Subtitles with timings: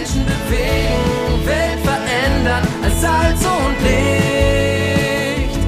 [0.00, 5.58] Menschen bewegen, Welt verändern als Salz und Licht.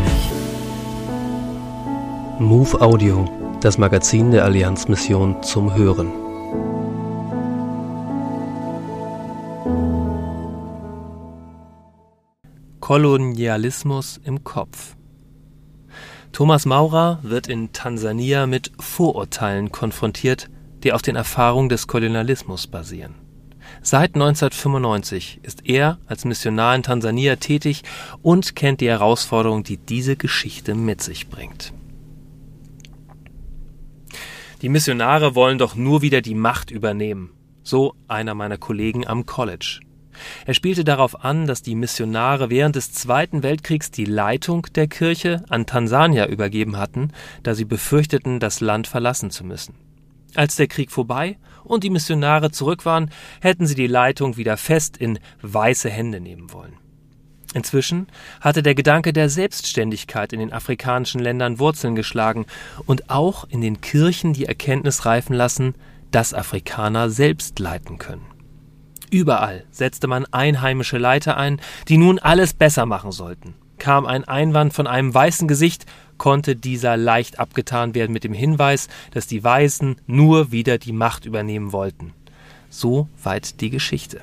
[2.38, 3.28] Move Audio,
[3.60, 6.10] das Magazin der Allianzmission zum Hören.
[12.80, 14.96] Kolonialismus im Kopf.
[16.32, 20.48] Thomas Maurer wird in Tansania mit Vorurteilen konfrontiert,
[20.84, 23.31] die auf den Erfahrungen des Kolonialismus basieren.
[23.80, 27.82] Seit 1995 ist er als Missionar in Tansania tätig
[28.20, 31.72] und kennt die Herausforderungen, die diese Geschichte mit sich bringt.
[34.62, 37.30] Die Missionare wollen doch nur wieder die Macht übernehmen,
[37.64, 39.80] so einer meiner Kollegen am College.
[40.46, 45.44] Er spielte darauf an, dass die Missionare während des Zweiten Weltkriegs die Leitung der Kirche
[45.48, 49.74] an Tansania übergeben hatten, da sie befürchteten, das Land verlassen zu müssen.
[50.34, 54.96] Als der Krieg vorbei und die Missionare zurück waren, hätten sie die Leitung wieder fest
[54.96, 56.74] in weiße Hände nehmen wollen.
[57.54, 58.06] Inzwischen
[58.40, 62.46] hatte der Gedanke der Selbstständigkeit in den afrikanischen Ländern Wurzeln geschlagen
[62.86, 65.74] und auch in den Kirchen die Erkenntnis reifen lassen,
[66.10, 68.26] dass Afrikaner selbst leiten können.
[69.10, 73.54] Überall setzte man einheimische Leiter ein, die nun alles besser machen sollten.
[73.78, 75.84] Kam ein Einwand von einem weißen Gesicht,
[76.22, 81.26] konnte dieser leicht abgetan werden mit dem Hinweis, dass die Weißen nur wieder die Macht
[81.26, 82.12] übernehmen wollten.
[82.70, 84.20] So weit die Geschichte.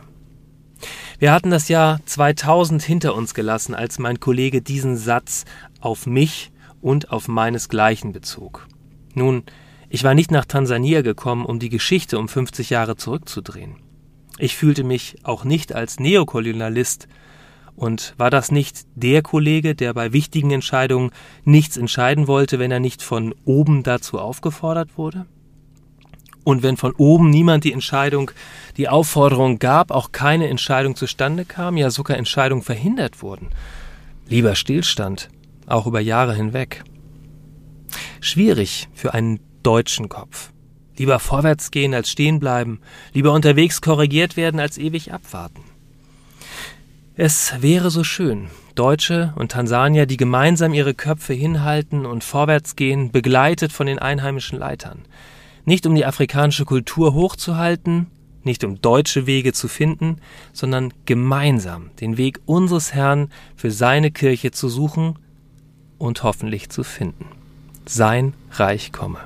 [1.20, 5.44] Wir hatten das Jahr 2000 hinter uns gelassen, als mein Kollege diesen Satz
[5.82, 8.66] auf mich und auf meinesgleichen bezog.
[9.14, 9.44] Nun,
[9.90, 13.76] ich war nicht nach Tansania gekommen, um die Geschichte um 50 Jahre zurückzudrehen.
[14.38, 17.10] Ich fühlte mich auch nicht als Neokolonialist.
[17.80, 21.12] Und war das nicht der Kollege, der bei wichtigen Entscheidungen
[21.46, 25.26] nichts entscheiden wollte, wenn er nicht von oben dazu aufgefordert wurde?
[26.44, 28.32] Und wenn von oben niemand die Entscheidung,
[28.76, 33.48] die Aufforderung gab, auch keine Entscheidung zustande kam, ja sogar Entscheidungen verhindert wurden.
[34.28, 35.30] Lieber Stillstand,
[35.66, 36.84] auch über Jahre hinweg.
[38.20, 40.52] Schwierig für einen deutschen Kopf.
[40.98, 42.82] Lieber vorwärts gehen als stehen bleiben,
[43.14, 45.69] lieber unterwegs korrigiert werden als ewig abwarten.
[47.22, 53.12] Es wäre so schön, Deutsche und Tansanier, die gemeinsam ihre Köpfe hinhalten und vorwärts gehen,
[53.12, 55.00] begleitet von den einheimischen Leitern.
[55.66, 58.08] Nicht um die afrikanische Kultur hochzuhalten,
[58.44, 60.22] nicht um deutsche Wege zu finden,
[60.54, 65.20] sondern gemeinsam den Weg unseres Herrn für seine Kirche zu suchen
[65.98, 67.26] und hoffentlich zu finden.
[67.86, 69.20] Sein Reich komme.